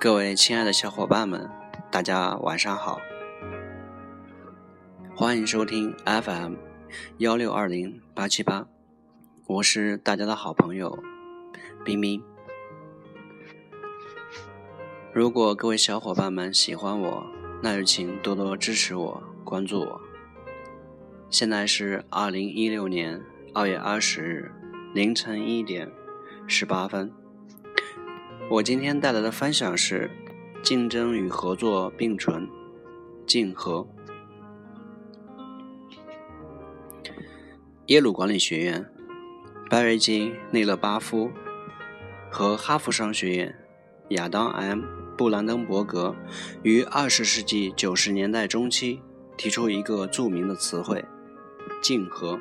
[0.00, 1.46] 各位亲爱的小伙伴们，
[1.90, 2.98] 大家晚上好，
[5.14, 6.54] 欢迎收听 FM
[7.18, 8.66] 幺六二零八七八，
[9.46, 10.98] 我是大家的好朋友
[11.84, 12.24] 冰冰。
[15.12, 17.26] 如果各位小伙伴们喜欢我，
[17.62, 20.00] 那就请多多支持我，关注我。
[21.28, 24.50] 现在是二零一六年二月二十日
[24.94, 25.92] 凌晨一点
[26.46, 27.12] 十八分。
[28.50, 30.10] 我今天带来的分享是：
[30.60, 32.48] 竞争与合作并存，
[33.24, 33.86] 竞合。
[37.86, 38.84] 耶鲁管理学院
[39.70, 41.30] 拜瑞金内勒巴夫
[42.28, 43.54] 和哈佛商学院
[44.08, 44.82] 亚当 ·M·
[45.16, 46.16] 布兰登伯格
[46.64, 49.00] 于二十世纪九十年代中期
[49.36, 51.04] 提出一个著名的词汇——
[51.80, 52.40] 竞合。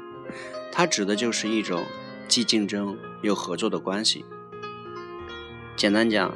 [0.72, 1.86] 它指的就是一种
[2.28, 4.26] 既竞争又合作的关系。
[5.80, 6.36] 简单讲，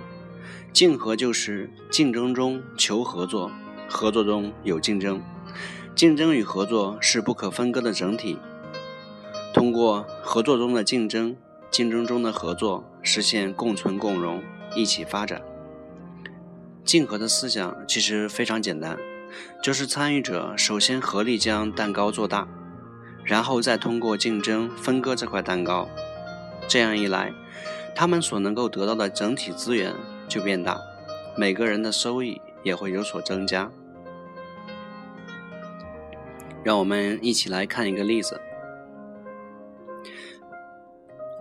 [0.71, 3.51] 竞合就是竞争中求合作，
[3.89, 5.21] 合作中有竞争，
[5.93, 8.39] 竞争与合作是不可分割的整体。
[9.53, 11.35] 通过合作中的竞争，
[11.69, 14.41] 竞争中的合作，实现共存共荣，
[14.77, 15.41] 一起发展。
[16.85, 18.97] 竞合的思想其实非常简单，
[19.61, 22.47] 就是参与者首先合力将蛋糕做大，
[23.25, 25.89] 然后再通过竞争分割这块蛋糕。
[26.65, 27.33] 这样一来。
[27.95, 29.93] 他们所能够得到的整体资源
[30.27, 30.79] 就变大，
[31.37, 33.71] 每个人的收益也会有所增加。
[36.63, 38.39] 让我们一起来看一个例子。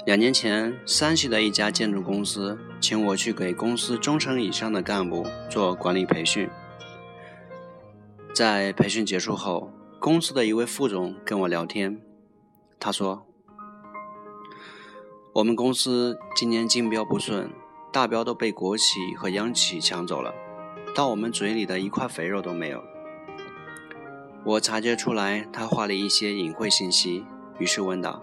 [0.04, 6.50] 两年前，山西的一家建筑公司请我去给公司中层以上的干部做管理培训。
[8.34, 12.00] 在培训结束后，公司的一位副总跟我聊天，
[12.78, 13.26] 他说。
[15.34, 17.50] 我们公司今年竞标不顺，
[17.90, 20.34] 大标都被国企和央企抢走了，
[20.94, 22.84] 到我们嘴里的一块肥肉都没有。
[24.44, 27.24] 我察觉出来他画了一些隐晦信息，
[27.58, 28.22] 于是问道：“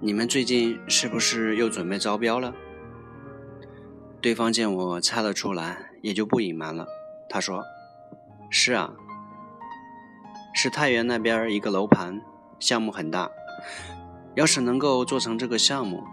[0.00, 2.54] 你们最近是不是又准备招标了？”
[4.22, 6.86] 对方见我猜得出来，也就不隐瞒了。
[7.28, 7.62] 他说
[8.48, 8.94] ：“是啊，
[10.54, 12.22] 是太原那边一个楼盘，
[12.58, 13.30] 项目很大。”
[14.38, 16.04] 要是能够做成这个项目，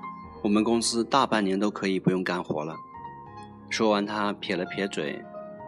[0.42, 2.76] 我们公司大半年都可以不用干活了。
[3.70, 5.24] 说完，他撇了撇嘴，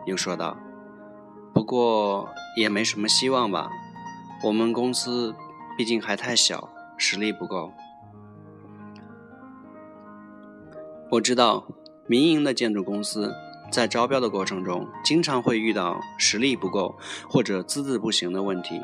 [0.08, 0.58] 又说道
[1.54, 3.70] ：“不过也没什么希望吧？
[4.44, 5.36] 我们公司
[5.78, 7.72] 毕竟还太小，实力不够。
[11.12, 11.64] 我知道，
[12.08, 13.32] 民营的建筑公司
[13.72, 16.98] 在招标的过程中，经常会遇到实力不够
[17.30, 18.82] 或者资质不行的问题，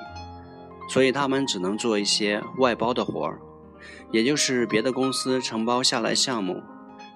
[0.87, 3.41] 所以他们只能做一些外包的活儿。”
[4.11, 6.61] 也就是别的公司承包下来项目，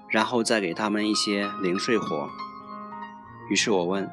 [0.08, 2.28] 然后再给他们一些零碎活。
[3.48, 4.10] 于是我问：“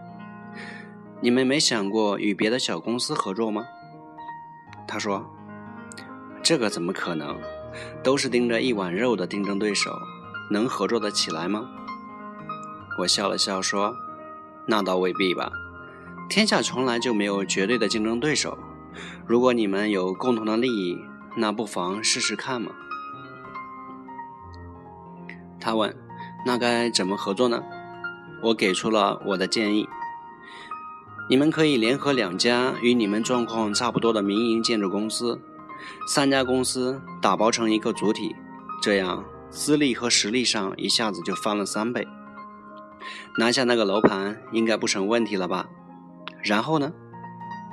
[1.19, 3.65] 你们没想过与别的小公司合作吗？”
[4.87, 5.25] 他说
[6.43, 7.35] ：“这个怎么可能？
[8.03, 9.91] 都是盯着一碗肉的竞争对手，
[10.51, 11.67] 能合作得起来吗？”
[12.99, 13.93] 我笑了笑说
[14.67, 15.51] ：“那倒未必吧。
[16.29, 18.57] 天下从来就没有绝对的竞争对手。
[19.25, 20.97] 如果你们有共同的利益。”
[21.35, 22.71] 那不妨试试看嘛。
[25.59, 25.95] 他问
[26.45, 27.63] ：“那该怎么合作呢？”
[28.43, 29.87] 我给出了我的建议：
[31.29, 35.41] 你们可以联合两家与你们状况差不多的民营建筑公司，
[36.07, 38.35] 三家公司打包成一个主体，
[38.81, 42.07] 这样资历和实力上一下子就翻了三倍。
[43.39, 45.67] 拿下那个楼盘应该不成问题了吧？
[46.43, 46.93] 然后呢？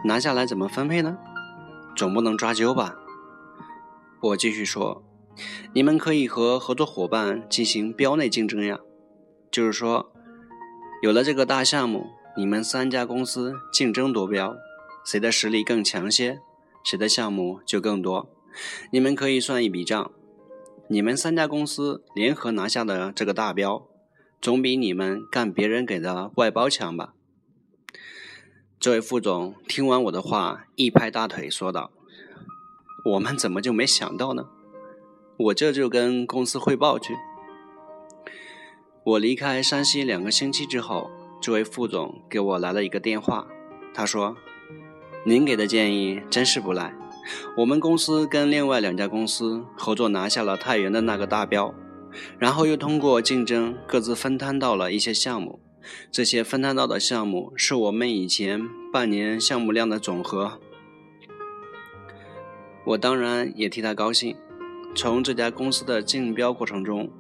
[0.05, 1.19] 拿下来怎么分配呢？
[1.95, 2.95] 总不能抓阄吧？
[4.23, 5.03] 我继续说，
[5.73, 8.79] 你们可以和合作伙伴进行标内竞争呀，
[9.51, 10.13] 就是说，
[11.03, 14.55] 有了这个大项目，你们三家公司竞争夺标，
[15.05, 16.39] 谁的实力更强些，
[16.85, 18.31] 谁的项目就更多。
[18.93, 20.13] 你们可以算一笔账，
[20.87, 23.89] 你们三家公司联合拿下的这个大标，
[24.41, 27.15] 总比你们干别人给的外包强吧？
[28.79, 31.91] 这位副总听完我的话，一拍大腿说道。
[33.05, 34.47] 我们怎么就没想到呢？
[35.37, 37.17] 我这就跟公司汇报去。
[39.05, 41.11] 我离开山西两个星期之后，
[41.41, 43.49] 这位副总给我来了一个电话。
[43.93, 44.37] 他说
[45.27, 46.95] ：“您给的建议真是不赖。
[47.57, 51.75] 我们公司跟另外两家公司合作拿下了太原的那个大标，
[52.39, 55.61] 然后又通过竞争各自分摊到了一些项目。
[56.13, 58.61] 这些分摊到的项目是我们以前
[58.93, 60.61] 半年项目量的总和。”
[62.85, 64.37] 我当然也替他高兴。
[64.95, 67.11] 从这家公司的竞标过程中，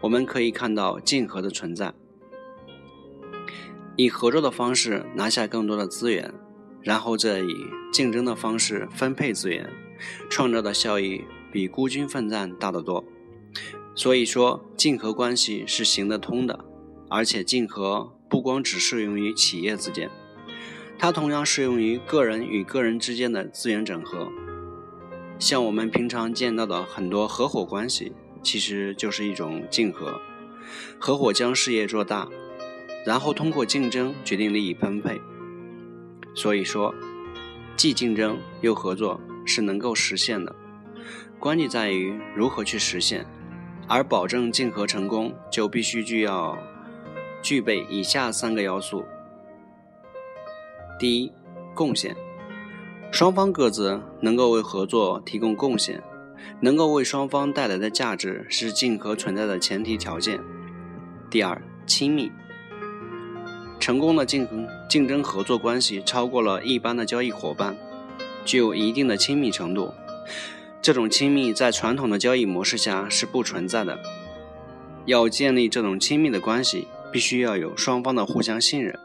[0.00, 1.94] 我们可以看到竞合的存在。
[3.96, 6.32] 以合作的方式拿下更多的资源，
[6.82, 7.54] 然后再以
[7.92, 9.70] 竞争的方式分配资源，
[10.28, 13.04] 创造的效益比孤军奋战大得多。
[13.94, 16.64] 所以说，竞合关系是行得通的，
[17.08, 20.10] 而且竞合不光只适用于企业之间，
[20.98, 24.30] 它同样适用于个人与个人之间的资源整合。
[25.40, 30.20] 像我们平常见到的很多合伙关系，其实就是一种竞合，
[30.98, 32.28] 合伙将事业做大。
[33.06, 35.18] 然后通过竞争决定利益分配，
[36.34, 36.94] 所以说，
[37.74, 40.54] 既竞争又合作是能够实现的，
[41.38, 43.26] 关键在于如何去实现。
[43.88, 46.56] 而保证竞合成功，就必须具要
[47.42, 49.02] 具备以下三个要素：
[50.98, 51.32] 第一，
[51.74, 52.14] 贡献，
[53.10, 56.02] 双方各自能够为合作提供贡献，
[56.60, 60.40] 能够为双方带来的价值是竞合存在的前提条件。
[61.28, 62.30] 第二，亲密。
[63.80, 64.46] 成功的竞
[64.88, 67.76] 竞争合作关系超过了一般的交易伙伴，
[68.44, 69.92] 具有一定的亲密程度。
[70.80, 73.98] 这种亲密在传统的交易模式下是不存在的。
[75.06, 78.98] 要建立这种亲密的关系，必须要有双方的互相信任，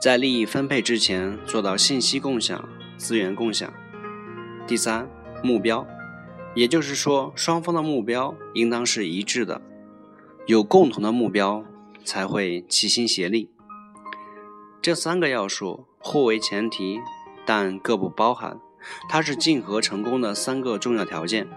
[0.00, 2.68] 在利益分配之前做到信息共享、
[2.98, 3.72] 资源共享。
[4.66, 5.08] 第三，
[5.42, 5.86] 目标，
[6.54, 9.62] 也就是说，双方的目标应当是一致的，
[10.46, 11.64] 有共同的目标
[12.04, 13.48] 才会齐心协力。
[14.82, 17.00] 这三个要素互为前提，
[17.46, 18.60] 但各不包含，
[19.08, 21.48] 它是竞合成功的三个重要条件。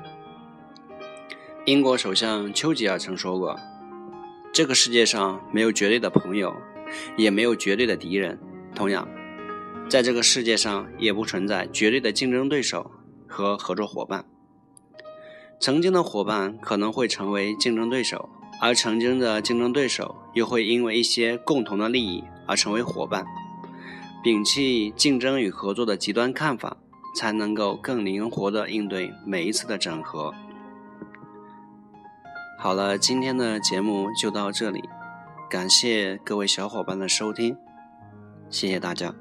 [1.65, 3.59] 英国首相丘吉尔曾说过
[4.51, 6.55] ：“这个世界上没有绝对的朋友，
[7.15, 8.39] 也没有绝对的敌人。
[8.73, 9.07] 同样，
[9.91, 12.89] 在这个世界上也不存在绝对的竞争对手
[13.27, 14.23] 和合作伙伴。
[15.59, 18.29] 曾经的伙伴可能会成为竞争对手。”
[18.63, 23.25] 而曾经的竞争对手又会因为一些共同的利益而成为伙伴，
[24.23, 26.77] 摒弃竞争与合作的极端看法，
[27.15, 30.31] 才能够更灵活地应对每一次的整合。
[32.59, 34.83] 好了，今天的节目就到这里，
[35.49, 37.57] 感谢各位小伙伴的收听，
[38.51, 39.20] 谢谢大家。